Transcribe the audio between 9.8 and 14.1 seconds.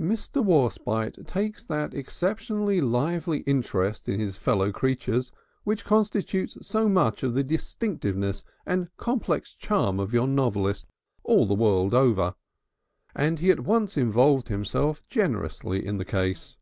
of your novelist all the world over, and he at once